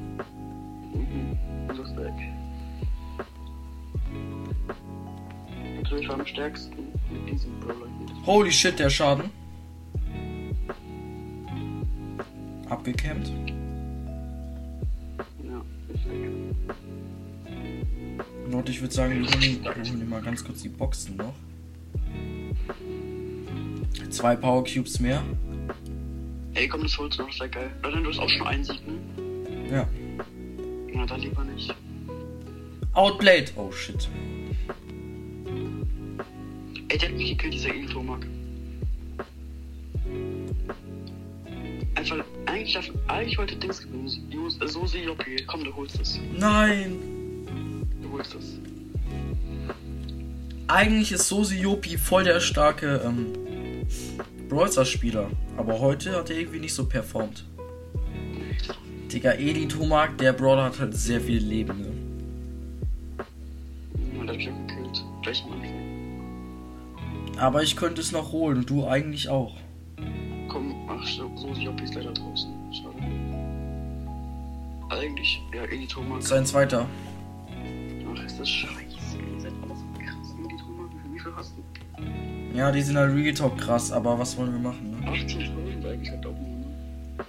Mhm. 0.92 1.38
Du 1.68 1.82
bist 1.82 1.96
weg. 1.96 2.12
Also 5.82 5.96
ich 5.96 6.06
war 6.08 6.20
am 6.20 6.26
stärksten 6.26 6.76
mit 7.10 7.32
diesem 7.32 7.58
Brawler 7.60 7.86
hier. 7.98 8.26
Holy 8.26 8.52
shit, 8.52 8.78
der 8.78 8.90
Schaden. 8.90 9.30
Abgecampt. 12.68 13.32
Ja, 15.42 15.62
ist 15.94 16.04
weg. 16.10 16.30
Leute, 18.50 18.70
ich 18.70 18.82
würde 18.82 18.94
sagen, 18.94 19.12
wir 19.14 19.30
holen, 19.30 19.64
wir 19.64 19.92
holen 19.92 20.08
mal 20.10 20.20
ganz 20.20 20.44
kurz 20.44 20.60
die 20.60 20.68
Boxen 20.68 21.16
noch. 21.16 21.32
Zwei 24.16 24.34
Power 24.34 24.64
Cubes 24.64 24.98
mehr. 24.98 25.22
Ey, 26.54 26.66
komm, 26.68 26.82
das 26.82 26.96
holst 26.96 27.18
du 27.18 27.24
noch, 27.24 27.32
sehr 27.34 27.48
geil. 27.48 27.70
Leute, 27.82 28.00
du 28.00 28.08
hast 28.08 28.18
auch 28.18 28.30
schon 28.30 28.46
einen 28.46 28.64
Sieg, 28.64 28.80
ne? 28.86 28.96
Ja. 29.70 29.86
Na, 30.94 31.04
dann 31.04 31.20
lieber 31.20 31.44
nicht. 31.44 31.74
Outplayed. 32.94 33.52
Oh 33.56 33.70
shit. 33.70 34.08
Ey, 36.88 36.96
der 36.96 37.10
hat 37.10 37.14
mich 37.14 37.28
gekillt, 37.28 37.52
dieser 37.52 37.74
Edeltomark. 37.74 38.26
Einfach, 41.96 42.24
eigentlich, 42.46 42.92
eigentlich 43.08 43.36
wollte 43.36 43.54
Dings 43.56 43.82
gewinnen. 43.82 44.06
Äh, 44.06 44.66
Sosi 44.66 45.00
Joppie. 45.00 45.44
Komm, 45.46 45.62
du 45.62 45.76
holst 45.76 46.00
es. 46.00 46.18
Nein. 46.38 46.96
Du 48.00 48.12
holst 48.12 48.34
es. 48.34 48.58
Eigentlich 50.68 51.12
ist 51.12 51.28
Sosi 51.28 51.60
Yopi 51.60 51.98
voll 51.98 52.24
der 52.24 52.40
starke 52.40 53.02
ähm, 53.04 53.45
Brawl 54.48 54.70
Stars 54.70 54.88
Spieler. 54.88 55.28
Aber 55.56 55.80
heute 55.80 56.16
hat 56.16 56.30
er 56.30 56.38
irgendwie 56.38 56.60
nicht 56.60 56.74
so 56.74 56.86
performt. 56.86 57.44
Digga, 59.12 59.32
Eli 59.32 59.66
Tomak, 59.68 60.18
der 60.18 60.32
Brawler 60.32 60.64
hat 60.64 60.78
halt 60.80 60.94
sehr 60.94 61.20
viel 61.20 61.42
Leben, 61.42 61.80
ne? 61.80 61.92
Und 64.18 64.26
mich 64.26 64.48
auch 64.48 64.66
gekillt. 64.66 65.04
Gleich 65.22 65.44
am 65.44 65.52
Anfang. 65.52 65.76
Aber 67.38 67.62
ich 67.62 67.76
könnte 67.76 68.00
es 68.00 68.12
noch 68.12 68.32
holen 68.32 68.58
und 68.58 68.70
du 68.70 68.86
eigentlich 68.86 69.28
auch. 69.28 69.56
Komm, 70.48 70.74
ach, 70.88 71.06
so, 71.06 71.30
Sosi 71.36 71.62
Joppie 71.64 71.84
ist 71.84 71.94
leider 71.94 72.12
draußen. 72.12 72.50
Schade. 72.72 72.96
Eigentlich, 74.90 75.40
ja, 75.54 75.64
Edeltomark. 75.64 76.22
Sein 76.22 76.46
zweiter. 76.46 76.86
Ach, 78.14 78.24
ist 78.24 78.40
das 78.40 78.48
scheiße. 78.48 78.96
Ihr 79.34 79.40
seid 79.40 79.52
alle 79.62 79.74
so 79.74 79.84
krass. 79.98 80.34
Wie 80.36 80.48
viel, 80.48 81.14
wie 81.14 81.20
viel 81.20 81.34
hast 81.36 81.52
du? 81.56 81.62
Ja, 82.56 82.72
die 82.72 82.80
sind 82.80 82.96
halt 82.96 83.14
Real 83.14 83.34
Talk 83.34 83.58
krass, 83.58 83.92
aber 83.92 84.18
was 84.18 84.34
wollen 84.38 84.50
wir 84.50 84.58
machen, 84.58 84.90
ne? 84.90 85.10
18.000 85.10 85.92
eigentlich 85.92 86.10
halt 86.10 86.24
ne? 86.24 86.64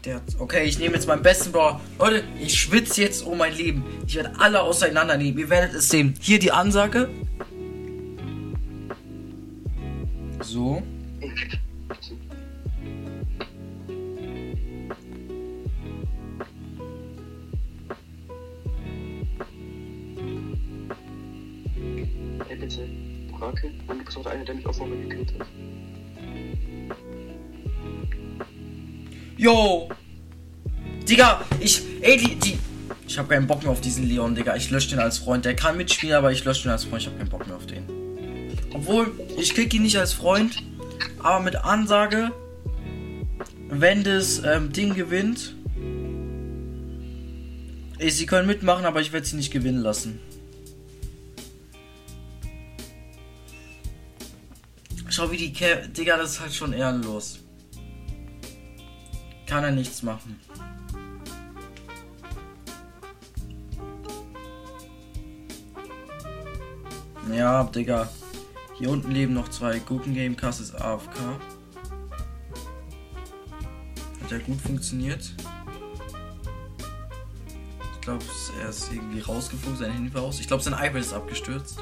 Der 0.05 0.15
hat, 0.15 0.23
okay, 0.39 0.63
ich 0.63 0.79
nehme 0.79 0.95
jetzt 0.95 1.05
meinen 1.05 1.21
besten 1.21 1.51
Brawler. 1.51 1.81
Leute, 1.99 2.23
ich 2.39 2.57
schwitze 2.57 3.01
jetzt 3.01 3.23
um 3.23 3.37
mein 3.37 3.53
Leben. 3.53 3.83
Ich 4.07 4.15
werde 4.15 4.31
alle 4.39 4.61
auseinandernehmen. 4.61 5.37
Ihr 5.37 5.49
werdet 5.49 5.73
es 5.73 5.89
sehen. 5.89 6.13
Hier 6.21 6.39
die 6.39 6.53
Ansage. 6.53 7.09
So. 10.41 10.81
Bist 24.07 24.17
auch 24.17 24.23
der 24.23 24.31
eine, 24.31 24.45
der 24.45 24.55
mich 24.55 24.65
auch 24.65 24.73
vorher 24.73 24.95
gekillt 24.95 25.33
hat. 25.37 25.47
Yo! 29.35 29.89
Digga, 31.07 31.41
ich. 31.59 31.83
Ey, 32.01 32.17
die. 32.17 32.35
die 32.35 32.59
ich 33.05 33.17
habe 33.17 33.29
keinen 33.29 33.47
Bock 33.47 33.63
mehr 33.63 33.71
auf 33.71 33.81
diesen 33.81 34.07
Leon, 34.07 34.35
Digga. 34.35 34.55
Ich 34.55 34.69
lösche 34.69 34.89
den 34.89 34.99
als 34.99 35.17
Freund. 35.17 35.43
Der 35.45 35.55
kann 35.55 35.77
mitspielen, 35.77 36.15
aber 36.15 36.31
ich 36.31 36.43
lösche 36.45 36.63
den 36.63 36.71
als 36.71 36.85
Freund. 36.85 37.01
Ich 37.01 37.07
habe 37.07 37.17
keinen 37.17 37.29
Bock 37.29 37.47
mehr 37.47 37.55
auf 37.55 37.65
den. 37.65 37.83
Obwohl, 38.73 39.11
ich 39.37 39.53
krieg 39.53 39.73
ihn 39.73 39.83
nicht 39.83 39.97
als 39.97 40.13
Freund, 40.13 40.63
aber 41.19 41.43
mit 41.43 41.55
Ansage, 41.57 42.31
wenn 43.69 44.03
das 44.03 44.41
ähm, 44.45 44.71
Ding 44.71 44.93
gewinnt. 44.93 45.55
Ey, 47.99 48.09
sie 48.09 48.25
können 48.25 48.47
mitmachen, 48.47 48.85
aber 48.85 49.01
ich 49.01 49.11
werde 49.11 49.25
sie 49.25 49.35
nicht 49.35 49.51
gewinnen 49.51 49.81
lassen. 49.81 50.19
Schau, 55.17 55.31
wie 55.31 55.37
die 55.37 55.51
Ke 55.51 55.89
Digga, 55.89 56.15
das 56.15 56.33
ist 56.33 56.41
halt 56.41 56.53
schon 56.53 56.73
ehrenlos. 56.73 57.39
Kann 59.47 59.63
er 59.63 59.71
nichts 59.71 60.03
machen. 60.03 60.39
Ja, 67.33 67.63
Digga. 67.63 68.07
Hier 68.77 68.91
unten 68.91 69.09
leben 69.09 69.33
noch 69.33 69.47
zwei. 69.47 69.79
Gurken 69.79 70.13
Game 70.13 70.37
Cast 70.37 70.61
ist 70.61 70.75
AFK. 70.75 71.17
Hat 74.21 74.29
ja 74.29 74.37
gut 74.37 74.61
funktioniert. 74.61 75.33
Ich 77.95 78.01
glaube, 78.01 78.23
er 78.61 78.69
ist 78.69 78.93
irgendwie 78.93 79.21
rausgeflogen, 79.21 79.79
sein 79.79 79.91
Handy 79.93 80.13
war 80.13 80.21
aus. 80.21 80.39
Ich 80.39 80.47
glaube, 80.47 80.61
sein 80.61 80.73
iPad 80.73 81.01
ist 81.01 81.13
abgestürzt. 81.13 81.79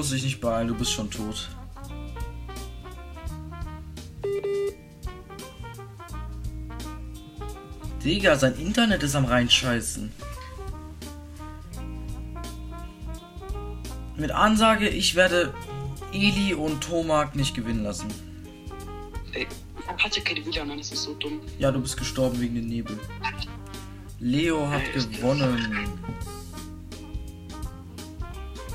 Musst 0.00 0.14
dich 0.14 0.22
nicht 0.22 0.40
beeilen, 0.40 0.66
du 0.66 0.74
bist 0.74 0.92
schon 0.92 1.10
tot. 1.10 1.50
Digga, 8.02 8.36
sein 8.36 8.54
Internet 8.54 9.02
ist 9.02 9.14
am 9.14 9.26
reinscheißen. 9.26 10.10
Mit 14.16 14.30
Ansage, 14.30 14.88
ich 14.88 15.16
werde 15.16 15.52
Eli 16.14 16.54
und 16.54 16.82
Tomak 16.82 17.36
nicht 17.36 17.54
gewinnen 17.54 17.84
lassen. 17.84 18.08
Ey, 19.32 19.46
er 19.86 19.98
hatte 20.02 20.22
keine 20.22 20.46
WLAN, 20.46 20.78
das 20.78 20.92
ist 20.92 21.02
so 21.02 21.12
dumm. 21.12 21.42
Ja, 21.58 21.70
du 21.70 21.78
bist 21.78 21.98
gestorben 21.98 22.40
wegen 22.40 22.54
dem 22.54 22.68
Nebel. 22.68 22.98
Leo 24.18 24.66
hat 24.66 24.80
Echt? 24.94 25.12
gewonnen. 25.12 25.90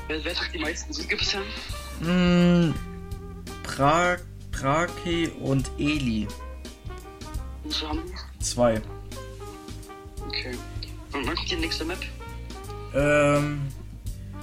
Wer, 0.08 0.18
hat 0.24 0.54
die 0.54 0.58
meisten 0.58 0.92
Siege 0.92 1.16
bisher? 1.16 1.42
Hm, 2.00 2.74
pra 3.62 4.16
Praki 4.52 5.32
und 5.40 5.70
Eli. 5.78 6.28
Und 7.64 7.88
haben 7.88 8.02
Zwei. 8.40 8.80
Okay. 10.26 10.56
Und 11.12 11.26
wann 11.26 11.34
kommt 11.34 11.50
die 11.50 11.56
nächste 11.56 11.84
Map? 11.84 11.98
Ähm, 12.94 13.60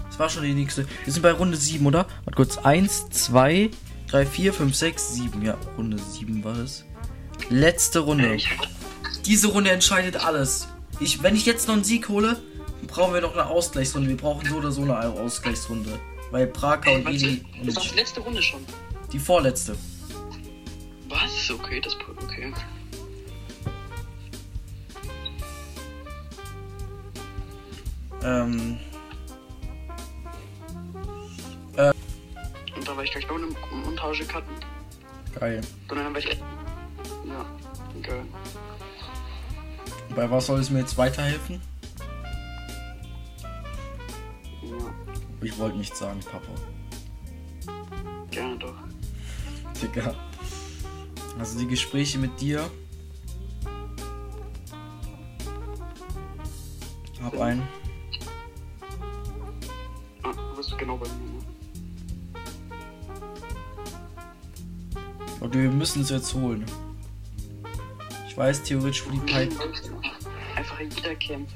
das 0.07 0.19
war 0.19 0.29
schon 0.29 0.43
die 0.43 0.53
nächste. 0.53 0.85
Wir 1.05 1.13
sind 1.13 1.23
bei 1.23 1.31
Runde 1.31 1.57
7, 1.57 1.85
oder? 1.85 2.05
Warte 2.25 2.35
kurz. 2.35 2.57
1, 2.57 3.09
2, 3.09 3.71
3, 4.07 4.25
4, 4.25 4.53
5, 4.53 4.75
6, 4.75 5.15
7. 5.15 5.41
Ja, 5.43 5.57
Runde 5.77 5.97
7 5.97 6.43
war 6.43 6.57
es. 6.57 6.85
Letzte 7.49 7.99
Runde. 7.99 8.35
Ich, 8.35 8.49
Diese 9.25 9.47
Runde 9.47 9.71
entscheidet 9.71 10.17
alles. 10.17 10.67
Ich, 10.99 11.23
wenn 11.23 11.35
ich 11.35 11.45
jetzt 11.45 11.67
noch 11.67 11.75
einen 11.75 11.83
Sieg 11.83 12.09
hole, 12.09 12.39
brauchen 12.87 13.13
wir 13.13 13.21
noch 13.21 13.33
eine 13.33 13.45
Ausgleichsrunde. 13.45 14.09
Wir 14.09 14.17
brauchen 14.17 14.47
so 14.47 14.55
oder 14.55 14.71
so 14.71 14.83
eine 14.83 14.97
Ausgleichsrunde. 14.99 15.99
Weil 16.31 16.47
Praka 16.47 16.89
und 16.91 17.07
Eli 17.07 17.43
das 17.59 17.67
ist 17.67 17.77
doch 17.77 17.87
die 17.89 17.95
letzte 17.95 18.19
Runde 18.21 18.41
schon. 18.41 18.65
die 19.11 19.19
vorletzte. 19.19 19.75
Was? 21.09 21.51
Okay, 21.51 21.79
das 21.79 21.95
okay. 21.95 22.53
Ähm, 28.23 28.77
Und 32.75 32.87
da 32.87 32.97
war 32.97 33.03
ich 33.03 33.11
gleich 33.11 33.29
ohne 33.29 33.47
Montage 33.85 34.25
cutten. 34.25 34.55
geil. 35.39 35.61
Und 35.89 35.97
dann 35.97 36.13
war 36.13 36.19
ich. 36.19 36.25
Ja, 36.25 37.45
geil. 38.01 38.25
Bei 40.15 40.29
was 40.29 40.47
soll 40.47 40.59
es 40.59 40.69
mir 40.69 40.79
jetzt 40.79 40.97
weiterhelfen? 40.97 41.61
Ich 45.43 45.57
wollte 45.57 45.77
nichts 45.77 45.99
sagen, 45.99 46.19
Papa. 46.21 46.53
gerne 48.31 48.57
doch. 48.57 48.75
Digga. 49.81 50.15
Also 51.37 51.59
die 51.59 51.67
Gespräche 51.67 52.17
mit 52.17 52.39
dir. 52.39 52.69
Hab 57.21 57.39
einen. 57.39 57.67
Ah, 60.23 60.31
du 60.31 60.55
bist 60.57 60.77
genau 60.77 60.97
bei 60.97 61.07
mir, 61.07 61.31
ne? 61.31 61.39
Und 65.39 65.53
wir 65.53 65.69
müssen 65.69 66.01
es 66.03 66.09
jetzt 66.09 66.33
holen. 66.33 66.65
Ich 68.27 68.37
weiß 68.37 68.63
theoretisch, 68.63 69.05
wo 69.05 69.11
die 69.11 69.19
Pipe. 69.19 69.55
Einfach 70.55 70.79
jeder 70.79 71.15
kämpft. 71.15 71.55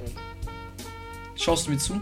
Schaust 1.36 1.66
du 1.66 1.70
mir 1.70 1.78
zu? 1.78 2.00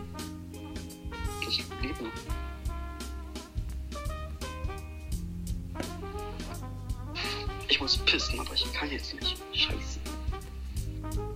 Scheiße. 9.66 9.98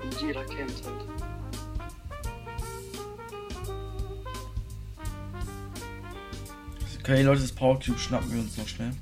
Und 0.02 0.20
jeder 0.20 0.44
kämpft 0.44 0.84
halt. 0.84 1.04
Okay, 7.00 7.22
Leute, 7.22 7.40
das 7.40 7.50
Power 7.50 7.80
Cube 7.80 7.98
schnappen 7.98 8.30
wir 8.32 8.40
uns 8.40 8.56
noch 8.56 8.68
schnell. 8.68 8.92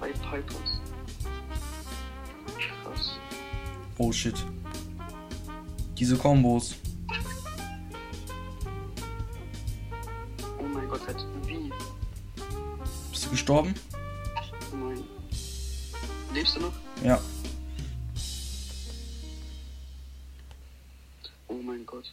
Bei 0.00 0.10
Pipers. 0.10 0.80
Krass. 2.58 3.18
Oh 3.98 4.10
shit. 4.10 4.34
Diese 5.96 6.16
Kombos. 6.16 6.74
Gestorben? 13.44 13.74
Nein. 14.72 15.04
Lebst 16.32 16.56
du 16.56 16.60
noch? 16.60 16.72
Ja. 17.04 17.20
Oh 21.48 21.60
mein 21.62 21.84
Gott. 21.84 22.10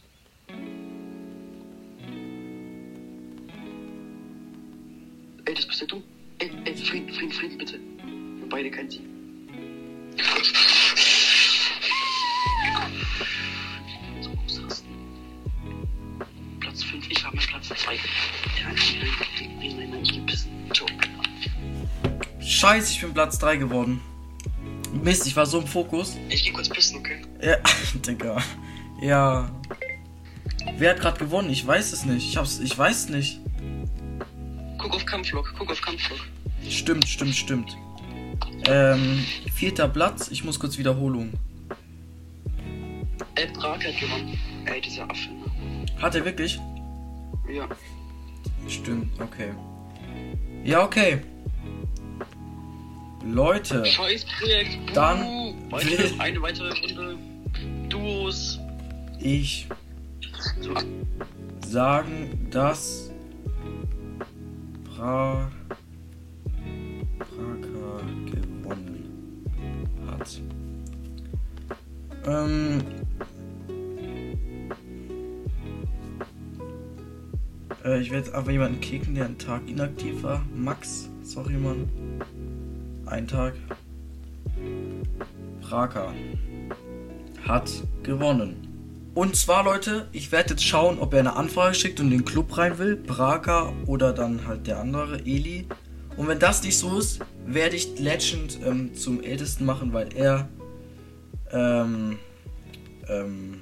Ey, 5.46 5.54
das 5.54 5.66
bist 5.66 5.80
ja 5.80 5.86
du. 5.86 6.02
Ey, 6.38 6.50
ey, 6.66 6.76
Frieden, 6.76 7.08
Frieden, 7.14 7.32
Frieden, 7.32 7.56
bitte. 7.58 7.80
Wir 8.38 8.48
beide 8.50 8.70
kein 8.70 8.90
Team. 8.90 9.08
So 14.20 14.30
ausrasten. 14.44 14.91
Platz 14.91 14.91
pissen. 20.26 20.50
Ciao. 20.72 20.86
Scheiße, 22.40 22.92
ich 22.92 23.00
bin 23.00 23.14
Platz 23.14 23.38
3 23.38 23.56
geworden. 23.56 24.00
Mist, 24.92 25.26
ich 25.26 25.36
war 25.36 25.46
so 25.46 25.60
im 25.60 25.66
Fokus. 25.66 26.16
Ich 26.28 26.44
geh 26.44 26.50
kurz 26.50 26.68
pissen, 26.68 26.98
okay? 26.98 27.22
Ja, 27.40 27.56
Digga. 28.06 28.42
Ja. 29.00 29.50
Wer 30.76 30.90
hat 30.90 31.00
gerade 31.00 31.18
gewonnen? 31.18 31.50
Ich 31.50 31.66
weiß 31.66 31.92
es 31.92 32.04
nicht. 32.04 32.28
Ich 32.28 32.36
hab's, 32.36 32.58
ich 32.58 32.76
weiß 32.76 33.08
nicht. 33.08 33.40
Guck 34.78 34.94
auf 34.94 35.04
Kampflog, 35.06 35.54
guck 35.56 35.70
auf 35.70 35.80
Kampflog. 35.80 36.18
Stimmt, 36.68 37.08
stimmt, 37.08 37.34
stimmt. 37.34 37.76
Ähm, 38.66 39.24
vierter 39.54 39.88
Platz. 39.88 40.28
Ich 40.30 40.44
muss 40.44 40.58
kurz 40.58 40.78
Wiederholung. 40.78 41.32
Ey, 43.34 43.46
Brak 43.48 43.84
hat 43.84 43.98
gewonnen. 43.98 44.38
Ey, 44.66 44.80
dieser 44.80 45.08
Affe, 45.10 45.30
ne? 45.30 45.86
Hat 46.00 46.14
er 46.14 46.24
wirklich? 46.24 46.60
Ja. 47.52 47.68
Stimmt, 48.68 49.20
okay. 49.20 49.50
Ja, 50.64 50.84
okay. 50.84 51.20
Leute, 53.24 53.84
Scheiß 53.84 54.24
Projekt. 54.38 54.96
Dann 54.96 55.20
weiter, 55.70 55.86
will- 55.90 56.14
eine 56.18 56.42
weitere 56.42 56.72
Runde. 56.80 57.18
Duos. 57.88 58.58
ich 59.20 59.68
So, 60.60 60.74
sagen, 61.68 62.48
dass 62.50 63.10
pra 64.84 65.50
Praka 67.18 68.00
gewonnen 68.26 69.44
hat. 70.08 70.40
Ähm, 72.26 72.82
äh, 77.84 78.00
ich 78.00 78.10
werde 78.10 78.26
jetzt 78.26 78.34
einfach 78.34 78.50
jemanden 78.50 78.80
kicken, 78.80 79.14
der 79.14 79.26
einen 79.26 79.38
Tag 79.38 79.62
inaktiv 79.66 80.22
war. 80.22 80.44
Max, 80.54 81.08
sorry, 81.22 81.54
Mann. 81.54 81.88
Ein 83.06 83.26
Tag. 83.26 83.54
Praka 85.60 86.12
hat 87.46 87.70
gewonnen. 88.02 88.68
Und 89.14 89.36
zwar, 89.36 89.64
Leute, 89.64 90.08
ich 90.12 90.32
werde 90.32 90.50
jetzt 90.50 90.64
schauen, 90.64 90.98
ob 90.98 91.12
er 91.12 91.20
eine 91.20 91.36
Anfrage 91.36 91.74
schickt 91.74 92.00
und 92.00 92.06
in 92.06 92.18
den 92.18 92.24
Club 92.24 92.56
rein 92.56 92.78
will. 92.78 92.96
Braga 92.96 93.72
oder 93.86 94.12
dann 94.12 94.46
halt 94.46 94.66
der 94.66 94.78
andere, 94.78 95.18
Eli. 95.20 95.66
Und 96.16 96.28
wenn 96.28 96.38
das 96.38 96.62
nicht 96.62 96.78
so 96.78 96.98
ist, 96.98 97.20
werde 97.46 97.76
ich 97.76 97.98
Legend 97.98 98.58
ähm, 98.64 98.94
zum 98.94 99.22
Ältesten 99.22 99.66
machen, 99.66 99.92
weil 99.92 100.08
er, 100.14 100.48
ähm, 101.50 102.18
ähm, 103.08 103.60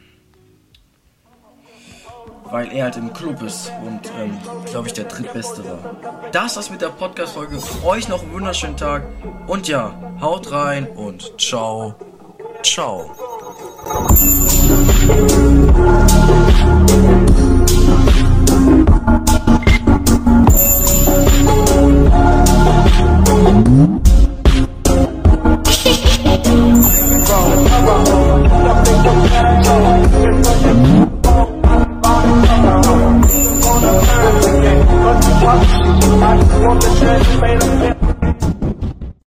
weil 2.50 2.72
er 2.72 2.84
halt 2.84 2.96
im 2.96 3.12
Club 3.12 3.42
ist 3.42 3.72
und, 3.86 4.10
ähm, 4.20 4.36
glaube 4.66 4.88
ich, 4.88 4.92
der 4.92 5.04
drittbeste 5.04 5.64
war. 5.64 5.78
Das 6.32 6.56
war's 6.56 6.70
mit 6.70 6.80
der 6.80 6.88
Podcast-Folge. 6.88 7.58
Euch 7.84 8.08
noch 8.08 8.22
einen 8.22 8.32
wunderschönen 8.32 8.76
Tag. 8.76 9.04
Und 9.46 9.68
ja, 9.68 9.94
haut 10.20 10.50
rein 10.52 10.86
und 10.88 11.40
ciao. 11.40 11.94
Ciao. 12.62 13.16